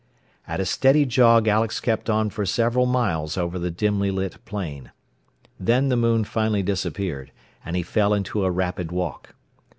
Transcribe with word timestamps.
At 0.47 0.59
a 0.59 0.65
steady 0.65 1.05
jog 1.05 1.47
Alex 1.47 1.79
kept 1.79 2.09
on 2.09 2.31
for 2.31 2.43
several 2.43 2.87
miles 2.87 3.37
over 3.37 3.59
the 3.59 3.69
dimly 3.69 4.09
lit 4.09 4.43
plain. 4.45 4.91
Then 5.59 5.89
the 5.89 5.95
moon 5.95 6.23
finally 6.23 6.63
disappeared, 6.63 7.31
and 7.63 7.75
he 7.75 7.83
fell 7.83 8.11
into 8.15 8.43
a 8.43 8.49
rapid 8.49 8.91
walk. 8.91 9.35